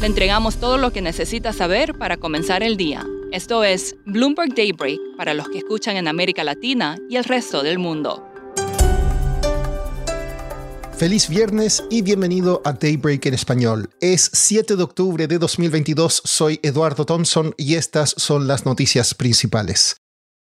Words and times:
Le 0.00 0.06
entregamos 0.06 0.56
todo 0.56 0.76
lo 0.76 0.92
que 0.92 1.00
necesita 1.00 1.54
saber 1.54 1.94
para 1.94 2.18
comenzar 2.18 2.62
el 2.62 2.76
día. 2.76 3.06
Esto 3.32 3.64
es 3.64 3.96
Bloomberg 4.04 4.54
Daybreak 4.54 5.00
para 5.16 5.32
los 5.32 5.48
que 5.48 5.58
escuchan 5.58 5.96
en 5.96 6.06
América 6.06 6.44
Latina 6.44 6.98
y 7.08 7.16
el 7.16 7.24
resto 7.24 7.62
del 7.62 7.78
mundo. 7.78 8.22
Feliz 10.96 11.28
viernes 11.28 11.82
y 11.90 12.02
bienvenido 12.02 12.60
a 12.64 12.72
Daybreak 12.72 13.26
en 13.26 13.34
español. 13.34 13.90
Es 14.00 14.30
7 14.32 14.76
de 14.76 14.82
octubre 14.82 15.26
de 15.26 15.38
2022, 15.38 16.22
soy 16.24 16.60
Eduardo 16.62 17.04
Thompson 17.04 17.54
y 17.56 17.74
estas 17.74 18.14
son 18.16 18.46
las 18.46 18.64
noticias 18.64 19.14
principales. 19.14 19.96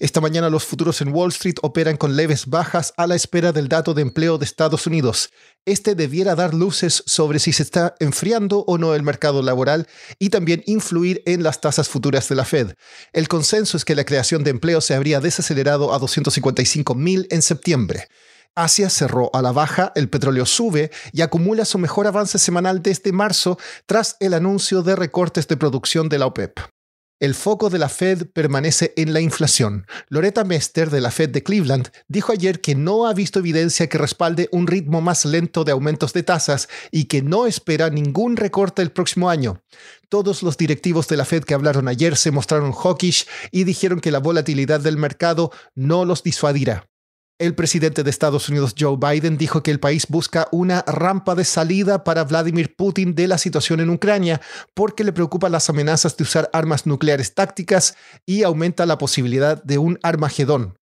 Esta 0.00 0.20
mañana 0.20 0.48
los 0.48 0.64
futuros 0.64 1.00
en 1.00 1.12
Wall 1.12 1.30
Street 1.30 1.56
operan 1.60 1.96
con 1.96 2.14
leves 2.14 2.46
bajas 2.46 2.94
a 2.96 3.08
la 3.08 3.16
espera 3.16 3.50
del 3.50 3.66
dato 3.68 3.94
de 3.94 4.02
empleo 4.02 4.38
de 4.38 4.44
Estados 4.44 4.86
Unidos. 4.86 5.30
Este 5.64 5.96
debiera 5.96 6.36
dar 6.36 6.54
luces 6.54 7.02
sobre 7.04 7.40
si 7.40 7.52
se 7.52 7.64
está 7.64 7.96
enfriando 7.98 8.60
o 8.68 8.78
no 8.78 8.94
el 8.94 9.02
mercado 9.02 9.42
laboral 9.42 9.88
y 10.20 10.30
también 10.30 10.62
influir 10.66 11.20
en 11.26 11.42
las 11.42 11.60
tasas 11.60 11.88
futuras 11.88 12.28
de 12.28 12.36
la 12.36 12.44
Fed. 12.44 12.74
El 13.12 13.26
consenso 13.26 13.76
es 13.76 13.84
que 13.84 13.96
la 13.96 14.04
creación 14.04 14.44
de 14.44 14.50
empleo 14.50 14.80
se 14.80 14.94
habría 14.94 15.18
desacelerado 15.18 15.92
a 15.92 15.98
255 15.98 16.94
mil 16.94 17.26
en 17.30 17.42
septiembre. 17.42 18.06
Asia 18.54 18.90
cerró 18.90 19.30
a 19.34 19.42
la 19.42 19.50
baja, 19.50 19.90
el 19.96 20.08
petróleo 20.08 20.46
sube 20.46 20.92
y 21.12 21.22
acumula 21.22 21.64
su 21.64 21.78
mejor 21.78 22.06
avance 22.06 22.38
semanal 22.38 22.82
desde 22.82 23.10
marzo 23.10 23.58
tras 23.86 24.16
el 24.20 24.32
anuncio 24.32 24.84
de 24.84 24.94
recortes 24.94 25.48
de 25.48 25.56
producción 25.56 26.08
de 26.08 26.18
la 26.20 26.26
OPEP. 26.26 26.77
El 27.20 27.34
foco 27.34 27.68
de 27.68 27.80
la 27.80 27.88
Fed 27.88 28.28
permanece 28.32 28.92
en 28.96 29.12
la 29.12 29.20
inflación. 29.20 29.88
Loretta 30.08 30.44
Mester 30.44 30.88
de 30.88 31.00
la 31.00 31.10
Fed 31.10 31.30
de 31.30 31.42
Cleveland 31.42 31.88
dijo 32.06 32.30
ayer 32.30 32.60
que 32.60 32.76
no 32.76 33.08
ha 33.08 33.12
visto 33.12 33.40
evidencia 33.40 33.88
que 33.88 33.98
respalde 33.98 34.48
un 34.52 34.68
ritmo 34.68 35.00
más 35.00 35.24
lento 35.24 35.64
de 35.64 35.72
aumentos 35.72 36.12
de 36.12 36.22
tasas 36.22 36.68
y 36.92 37.06
que 37.06 37.20
no 37.20 37.46
espera 37.46 37.90
ningún 37.90 38.36
recorte 38.36 38.82
el 38.82 38.92
próximo 38.92 39.30
año. 39.30 39.62
Todos 40.08 40.44
los 40.44 40.56
directivos 40.56 41.08
de 41.08 41.16
la 41.16 41.24
Fed 41.24 41.42
que 41.42 41.54
hablaron 41.54 41.88
ayer 41.88 42.16
se 42.16 42.30
mostraron 42.30 42.70
hawkish 42.70 43.26
y 43.50 43.64
dijeron 43.64 43.98
que 43.98 44.12
la 44.12 44.20
volatilidad 44.20 44.78
del 44.78 44.96
mercado 44.96 45.50
no 45.74 46.04
los 46.04 46.22
disuadirá. 46.22 46.88
El 47.38 47.54
presidente 47.54 48.02
de 48.02 48.10
Estados 48.10 48.48
Unidos, 48.48 48.74
Joe 48.76 48.96
Biden, 48.96 49.38
dijo 49.38 49.62
que 49.62 49.70
el 49.70 49.78
país 49.78 50.08
busca 50.08 50.48
una 50.50 50.82
rampa 50.88 51.36
de 51.36 51.44
salida 51.44 52.02
para 52.02 52.24
Vladimir 52.24 52.74
Putin 52.74 53.14
de 53.14 53.28
la 53.28 53.38
situación 53.38 53.78
en 53.78 53.90
Ucrania 53.90 54.40
porque 54.74 55.04
le 55.04 55.12
preocupan 55.12 55.52
las 55.52 55.70
amenazas 55.70 56.16
de 56.16 56.24
usar 56.24 56.50
armas 56.52 56.84
nucleares 56.84 57.34
tácticas 57.34 57.96
y 58.26 58.42
aumenta 58.42 58.86
la 58.86 58.98
posibilidad 58.98 59.62
de 59.62 59.78
un 59.78 60.00
Armagedón. 60.02 60.80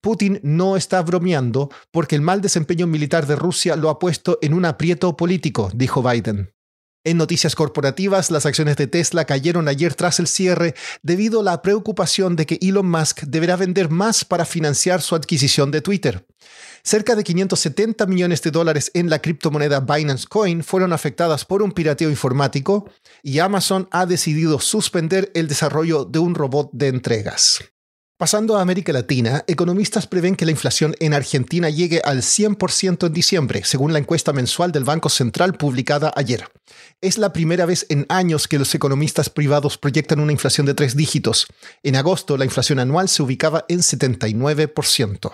Putin 0.00 0.40
no 0.42 0.76
está 0.76 1.00
bromeando 1.02 1.70
porque 1.92 2.16
el 2.16 2.22
mal 2.22 2.40
desempeño 2.40 2.88
militar 2.88 3.28
de 3.28 3.36
Rusia 3.36 3.76
lo 3.76 3.88
ha 3.88 4.00
puesto 4.00 4.40
en 4.42 4.54
un 4.54 4.64
aprieto 4.64 5.16
político, 5.16 5.70
dijo 5.72 6.02
Biden. 6.02 6.52
En 7.04 7.16
noticias 7.16 7.56
corporativas, 7.56 8.30
las 8.30 8.46
acciones 8.46 8.76
de 8.76 8.86
Tesla 8.86 9.24
cayeron 9.24 9.66
ayer 9.66 9.94
tras 9.94 10.20
el 10.20 10.28
cierre 10.28 10.74
debido 11.02 11.40
a 11.40 11.42
la 11.42 11.60
preocupación 11.60 12.36
de 12.36 12.46
que 12.46 12.58
Elon 12.62 12.88
Musk 12.88 13.22
deberá 13.22 13.56
vender 13.56 13.90
más 13.90 14.24
para 14.24 14.44
financiar 14.44 15.02
su 15.02 15.16
adquisición 15.16 15.72
de 15.72 15.80
Twitter. 15.80 16.24
Cerca 16.84 17.16
de 17.16 17.24
570 17.24 18.06
millones 18.06 18.40
de 18.42 18.52
dólares 18.52 18.92
en 18.94 19.10
la 19.10 19.20
criptomoneda 19.20 19.80
Binance 19.80 20.26
Coin 20.28 20.62
fueron 20.62 20.92
afectadas 20.92 21.44
por 21.44 21.62
un 21.62 21.72
pirateo 21.72 22.08
informático 22.08 22.88
y 23.22 23.40
Amazon 23.40 23.88
ha 23.90 24.06
decidido 24.06 24.60
suspender 24.60 25.32
el 25.34 25.48
desarrollo 25.48 26.04
de 26.04 26.20
un 26.20 26.36
robot 26.36 26.70
de 26.72 26.86
entregas. 26.88 27.71
Pasando 28.22 28.56
a 28.56 28.62
América 28.62 28.92
Latina, 28.92 29.42
economistas 29.48 30.06
prevén 30.06 30.36
que 30.36 30.44
la 30.44 30.52
inflación 30.52 30.94
en 31.00 31.12
Argentina 31.12 31.68
llegue 31.68 32.00
al 32.04 32.18
100% 32.18 33.08
en 33.08 33.12
diciembre, 33.12 33.64
según 33.64 33.92
la 33.92 33.98
encuesta 33.98 34.32
mensual 34.32 34.70
del 34.70 34.84
Banco 34.84 35.08
Central 35.08 35.54
publicada 35.54 36.12
ayer. 36.14 36.46
Es 37.00 37.18
la 37.18 37.32
primera 37.32 37.66
vez 37.66 37.84
en 37.88 38.06
años 38.08 38.46
que 38.46 38.60
los 38.60 38.72
economistas 38.76 39.28
privados 39.28 39.76
proyectan 39.76 40.20
una 40.20 40.30
inflación 40.30 40.66
de 40.66 40.74
tres 40.74 40.94
dígitos. 40.94 41.48
En 41.82 41.96
agosto, 41.96 42.36
la 42.36 42.44
inflación 42.44 42.78
anual 42.78 43.08
se 43.08 43.24
ubicaba 43.24 43.64
en 43.66 43.80
79%. 43.80 45.32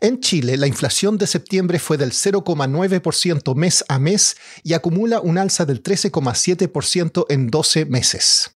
En 0.00 0.18
Chile, 0.18 0.56
la 0.56 0.66
inflación 0.66 1.18
de 1.18 1.28
septiembre 1.28 1.78
fue 1.78 1.96
del 1.96 2.10
0,9% 2.10 3.54
mes 3.54 3.84
a 3.86 4.00
mes 4.00 4.36
y 4.64 4.72
acumula 4.72 5.20
un 5.20 5.38
alza 5.38 5.64
del 5.64 5.80
13,7% 5.80 7.26
en 7.28 7.46
12 7.46 7.84
meses. 7.84 8.55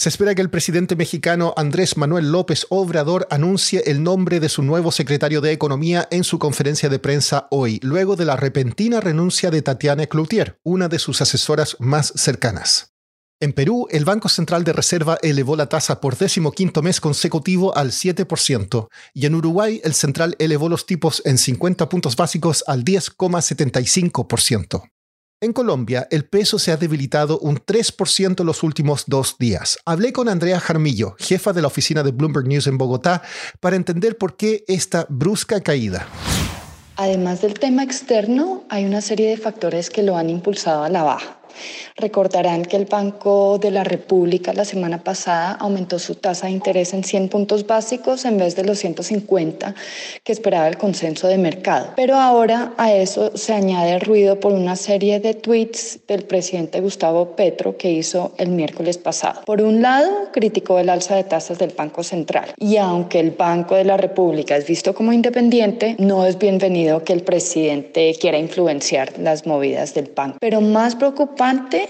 Se 0.00 0.08
espera 0.08 0.34
que 0.34 0.40
el 0.40 0.48
presidente 0.48 0.96
mexicano 0.96 1.52
Andrés 1.58 1.98
Manuel 1.98 2.32
López 2.32 2.66
Obrador 2.70 3.28
anuncie 3.30 3.82
el 3.84 4.02
nombre 4.02 4.40
de 4.40 4.48
su 4.48 4.62
nuevo 4.62 4.92
secretario 4.92 5.42
de 5.42 5.52
Economía 5.52 6.08
en 6.10 6.24
su 6.24 6.38
conferencia 6.38 6.88
de 6.88 6.98
prensa 6.98 7.48
hoy, 7.50 7.80
luego 7.82 8.16
de 8.16 8.24
la 8.24 8.36
repentina 8.36 9.02
renuncia 9.02 9.50
de 9.50 9.60
Tatiana 9.60 10.06
Cloutier, 10.06 10.58
una 10.62 10.88
de 10.88 10.98
sus 10.98 11.20
asesoras 11.20 11.76
más 11.80 12.14
cercanas. 12.16 12.94
En 13.40 13.52
Perú, 13.52 13.88
el 13.90 14.06
Banco 14.06 14.30
Central 14.30 14.64
de 14.64 14.72
Reserva 14.72 15.18
elevó 15.20 15.54
la 15.54 15.68
tasa 15.68 16.00
por 16.00 16.16
decimoquinto 16.16 16.80
mes 16.80 16.98
consecutivo 16.98 17.76
al 17.76 17.90
7%, 17.90 18.88
y 19.12 19.26
en 19.26 19.34
Uruguay 19.34 19.82
el 19.84 19.92
central 19.92 20.34
elevó 20.38 20.70
los 20.70 20.86
tipos 20.86 21.20
en 21.26 21.36
50 21.36 21.90
puntos 21.90 22.16
básicos 22.16 22.64
al 22.66 22.86
10,75%. 22.86 24.82
En 25.42 25.54
Colombia, 25.54 26.06
el 26.10 26.26
peso 26.26 26.58
se 26.58 26.70
ha 26.70 26.76
debilitado 26.76 27.38
un 27.38 27.56
3% 27.56 28.40
en 28.40 28.46
los 28.46 28.62
últimos 28.62 29.04
dos 29.06 29.36
días. 29.38 29.78
Hablé 29.86 30.12
con 30.12 30.28
Andrea 30.28 30.60
Jarmillo, 30.60 31.16
jefa 31.18 31.54
de 31.54 31.62
la 31.62 31.68
oficina 31.68 32.02
de 32.02 32.10
Bloomberg 32.10 32.46
News 32.46 32.66
en 32.66 32.76
Bogotá, 32.76 33.22
para 33.58 33.76
entender 33.76 34.18
por 34.18 34.36
qué 34.36 34.64
esta 34.68 35.06
brusca 35.08 35.62
caída. 35.62 36.06
Además 36.96 37.40
del 37.40 37.54
tema 37.54 37.82
externo, 37.82 38.64
hay 38.68 38.84
una 38.84 39.00
serie 39.00 39.30
de 39.30 39.38
factores 39.38 39.88
que 39.88 40.02
lo 40.02 40.18
han 40.18 40.28
impulsado 40.28 40.84
a 40.84 40.90
la 40.90 41.04
baja. 41.04 41.39
Recordarán 41.96 42.64
que 42.64 42.76
el 42.76 42.86
Banco 42.86 43.58
de 43.58 43.70
la 43.70 43.84
República 43.84 44.52
la 44.52 44.64
semana 44.64 45.02
pasada 45.04 45.52
aumentó 45.52 45.98
su 45.98 46.14
tasa 46.14 46.46
de 46.46 46.52
interés 46.52 46.94
en 46.94 47.04
100 47.04 47.28
puntos 47.28 47.66
básicos 47.66 48.24
en 48.24 48.38
vez 48.38 48.56
de 48.56 48.64
los 48.64 48.78
150 48.78 49.74
que 50.24 50.32
esperaba 50.32 50.68
el 50.68 50.78
consenso 50.78 51.28
de 51.28 51.38
mercado. 51.38 51.92
Pero 51.96 52.16
ahora 52.16 52.72
a 52.76 52.92
eso 52.92 53.36
se 53.36 53.52
añade 53.52 53.98
ruido 53.98 54.40
por 54.40 54.52
una 54.52 54.76
serie 54.76 55.20
de 55.20 55.34
tweets 55.34 56.00
del 56.06 56.24
presidente 56.24 56.80
Gustavo 56.80 57.36
Petro 57.36 57.76
que 57.76 57.90
hizo 57.90 58.32
el 58.38 58.50
miércoles 58.50 58.98
pasado. 58.98 59.42
Por 59.44 59.62
un 59.62 59.82
lado, 59.82 60.30
criticó 60.32 60.78
el 60.78 60.88
alza 60.88 61.16
de 61.16 61.24
tasas 61.24 61.58
del 61.58 61.70
Banco 61.76 62.02
Central 62.02 62.52
y 62.56 62.76
aunque 62.76 63.20
el 63.20 63.32
Banco 63.32 63.74
de 63.74 63.84
la 63.84 63.96
República 63.96 64.56
es 64.56 64.66
visto 64.66 64.94
como 64.94 65.12
independiente, 65.12 65.96
no 65.98 66.26
es 66.26 66.38
bienvenido 66.38 67.04
que 67.04 67.12
el 67.12 67.22
presidente 67.22 68.14
quiera 68.20 68.38
influenciar 68.38 69.18
las 69.18 69.46
movidas 69.46 69.94
del 69.94 70.10
banco. 70.14 70.38
Pero 70.40 70.60
más 70.60 70.94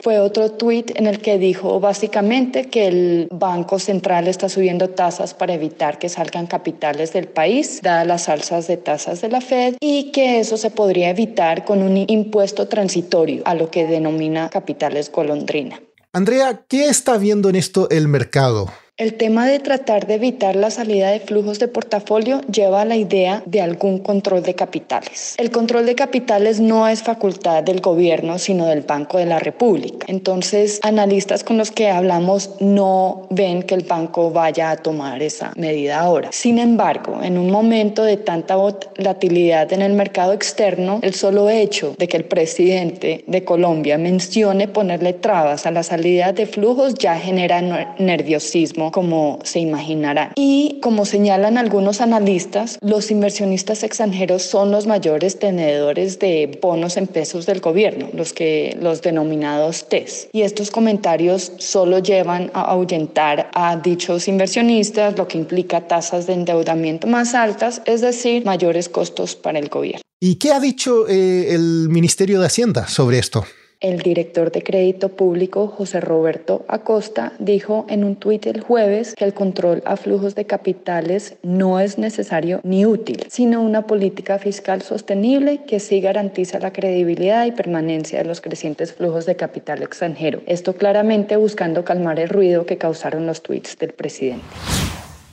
fue 0.04 0.20
otro 0.20 0.52
tuit 0.52 0.92
en 0.94 1.08
el 1.08 1.20
que 1.20 1.36
dijo 1.36 1.80
básicamente 1.80 2.68
que 2.68 2.86
el 2.86 3.28
Banco 3.32 3.80
Central 3.80 4.28
está 4.28 4.48
subiendo 4.48 4.90
tasas 4.90 5.34
para 5.34 5.54
evitar 5.54 5.98
que 5.98 6.08
salgan 6.08 6.46
capitales 6.46 7.12
del 7.12 7.26
país, 7.26 7.80
dadas 7.82 8.06
las 8.06 8.28
alzas 8.28 8.68
de 8.68 8.76
tasas 8.76 9.20
de 9.20 9.28
la 9.28 9.40
Fed, 9.40 9.74
y 9.80 10.12
que 10.12 10.38
eso 10.38 10.56
se 10.56 10.70
podría 10.70 11.10
evitar 11.10 11.64
con 11.64 11.82
un 11.82 11.96
impuesto 11.96 12.68
transitorio 12.68 13.42
a 13.44 13.56
lo 13.56 13.72
que 13.72 13.88
denomina 13.88 14.50
capitales 14.50 15.10
golondrina. 15.10 15.80
Andrea, 16.12 16.62
¿qué 16.68 16.84
está 16.84 17.18
viendo 17.18 17.48
en 17.48 17.56
esto 17.56 17.90
el 17.90 18.06
mercado? 18.06 18.68
El 18.96 19.14
tema 19.14 19.46
de 19.46 19.58
tratar 19.60 20.06
de 20.06 20.16
evitar 20.16 20.56
la 20.56 20.70
salida 20.70 21.10
de 21.10 21.20
flujos 21.20 21.58
de 21.58 21.68
portafolio 21.68 22.42
lleva 22.42 22.82
a 22.82 22.84
la 22.84 22.96
idea 22.96 23.42
de 23.46 23.62
algún 23.62 23.98
control 23.98 24.42
de 24.42 24.54
capitales. 24.54 25.36
El 25.38 25.50
control 25.50 25.86
de 25.86 25.94
capitales 25.94 26.60
no 26.60 26.86
es 26.86 27.02
facultad 27.02 27.62
del 27.62 27.80
gobierno, 27.80 28.38
sino 28.38 28.66
del 28.66 28.82
Banco 28.82 29.16
de 29.16 29.24
la 29.24 29.38
República. 29.38 30.06
Entonces, 30.06 30.80
analistas 30.82 31.44
con 31.44 31.56
los 31.56 31.70
que 31.70 31.88
hablamos 31.88 32.50
no 32.60 33.26
ven 33.30 33.62
que 33.62 33.74
el 33.74 33.84
banco 33.84 34.30
vaya 34.30 34.70
a 34.70 34.76
tomar 34.76 35.22
esa 35.22 35.52
medida 35.56 36.00
ahora. 36.00 36.28
Sin 36.32 36.58
embargo, 36.58 37.22
en 37.22 37.38
un 37.38 37.50
momento 37.50 38.04
de 38.04 38.18
tanta 38.18 38.56
volatilidad 38.56 39.72
en 39.72 39.80
el 39.80 39.94
mercado 39.94 40.34
externo, 40.34 40.98
el 41.00 41.14
solo 41.14 41.48
hecho 41.48 41.94
de 41.96 42.06
que 42.06 42.18
el 42.18 42.26
presidente 42.26 43.24
de 43.26 43.44
Colombia 43.44 43.96
mencione 43.96 44.68
ponerle 44.68 45.14
trabas 45.14 45.64
a 45.64 45.70
la 45.70 45.82
salida 45.82 46.34
de 46.34 46.44
flujos 46.44 46.94
ya 46.94 47.18
genera 47.18 47.62
nerviosismo 47.98 48.89
como 48.90 49.38
se 49.44 49.60
imaginarán. 49.60 50.32
Y 50.36 50.78
como 50.82 51.04
señalan 51.04 51.58
algunos 51.58 52.00
analistas, 52.00 52.78
los 52.80 53.10
inversionistas 53.10 53.82
extranjeros 53.82 54.42
son 54.42 54.70
los 54.70 54.86
mayores 54.86 55.38
tenedores 55.38 56.18
de 56.18 56.58
bonos 56.60 56.96
en 56.96 57.06
pesos 57.06 57.46
del 57.46 57.60
gobierno, 57.60 58.08
los 58.12 58.32
que 58.32 58.76
los 58.80 59.02
denominados 59.02 59.88
TES. 59.88 60.28
Y 60.32 60.42
estos 60.42 60.70
comentarios 60.70 61.52
solo 61.58 61.98
llevan 61.98 62.50
a 62.54 62.62
ahuyentar 62.62 63.50
a 63.54 63.76
dichos 63.76 64.28
inversionistas, 64.28 65.16
lo 65.16 65.28
que 65.28 65.38
implica 65.38 65.86
tasas 65.86 66.26
de 66.26 66.34
endeudamiento 66.34 67.06
más 67.06 67.34
altas, 67.34 67.82
es 67.84 68.00
decir, 68.00 68.44
mayores 68.44 68.88
costos 68.88 69.36
para 69.36 69.58
el 69.58 69.68
gobierno. 69.68 70.02
¿Y 70.20 70.36
qué 70.36 70.52
ha 70.52 70.60
dicho 70.60 71.08
eh, 71.08 71.54
el 71.54 71.88
Ministerio 71.88 72.40
de 72.40 72.46
Hacienda 72.46 72.86
sobre 72.88 73.18
esto? 73.18 73.44
El 73.80 74.00
director 74.00 74.52
de 74.52 74.62
crédito 74.62 75.08
público, 75.08 75.66
José 75.66 76.00
Roberto 76.00 76.66
Acosta, 76.68 77.32
dijo 77.38 77.86
en 77.88 78.04
un 78.04 78.16
tuit 78.16 78.44
el 78.46 78.60
jueves 78.60 79.14
que 79.14 79.24
el 79.24 79.32
control 79.32 79.82
a 79.86 79.96
flujos 79.96 80.34
de 80.34 80.44
capitales 80.44 81.36
no 81.42 81.80
es 81.80 81.96
necesario 81.96 82.60
ni 82.62 82.84
útil, 82.84 83.24
sino 83.30 83.62
una 83.62 83.86
política 83.86 84.38
fiscal 84.38 84.82
sostenible 84.82 85.62
que 85.66 85.80
sí 85.80 86.02
garantiza 86.02 86.58
la 86.58 86.74
credibilidad 86.74 87.46
y 87.46 87.52
permanencia 87.52 88.18
de 88.18 88.26
los 88.26 88.42
crecientes 88.42 88.92
flujos 88.92 89.24
de 89.24 89.36
capital 89.36 89.82
extranjero. 89.82 90.42
Esto 90.44 90.74
claramente 90.74 91.36
buscando 91.36 91.82
calmar 91.82 92.20
el 92.20 92.28
ruido 92.28 92.66
que 92.66 92.76
causaron 92.76 93.26
los 93.26 93.42
tuits 93.42 93.78
del 93.78 93.94
presidente. 93.94 94.44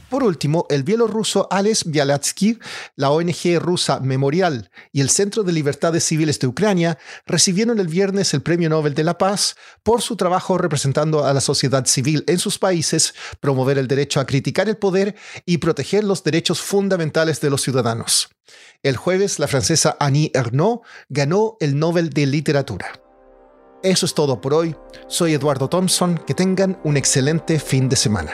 Por 0.09 0.23
último, 0.23 0.65
el 0.69 0.83
bielorruso 0.83 1.47
Alex 1.51 1.83
Bialatsky, 1.85 2.59
la 2.95 3.11
ONG 3.11 3.59
rusa 3.59 3.99
Memorial 3.99 4.71
y 4.93 5.01
el 5.01 5.09
Centro 5.09 5.43
de 5.43 5.51
Libertades 5.51 6.05
Civiles 6.05 6.39
de 6.39 6.47
Ucrania 6.47 6.97
recibieron 7.25 7.79
el 7.79 7.87
viernes 7.87 8.33
el 8.33 8.41
Premio 8.41 8.69
Nobel 8.69 8.93
de 8.93 9.03
la 9.03 9.17
Paz 9.17 9.57
por 9.83 10.01
su 10.01 10.15
trabajo 10.15 10.57
representando 10.57 11.25
a 11.25 11.33
la 11.33 11.41
sociedad 11.41 11.85
civil 11.85 12.23
en 12.27 12.39
sus 12.39 12.57
países, 12.57 13.13
promover 13.41 13.77
el 13.77 13.87
derecho 13.87 14.21
a 14.21 14.25
criticar 14.25 14.69
el 14.69 14.77
poder 14.77 15.15
y 15.45 15.57
proteger 15.57 16.05
los 16.05 16.23
derechos 16.23 16.61
fundamentales 16.61 17.41
de 17.41 17.49
los 17.49 17.61
ciudadanos. 17.61 18.29
El 18.83 18.95
jueves, 18.95 19.39
la 19.39 19.47
francesa 19.47 19.97
Annie 19.99 20.31
Ernaux 20.33 20.87
ganó 21.09 21.57
el 21.59 21.77
Nobel 21.77 22.11
de 22.11 22.27
Literatura. 22.27 23.01
Eso 23.83 24.05
es 24.05 24.13
todo 24.13 24.39
por 24.39 24.53
hoy. 24.53 24.75
Soy 25.07 25.33
Eduardo 25.33 25.69
Thompson. 25.69 26.17
Que 26.25 26.33
tengan 26.33 26.79
un 26.83 26.97
excelente 26.97 27.59
fin 27.59 27.89
de 27.89 27.95
semana. 27.95 28.33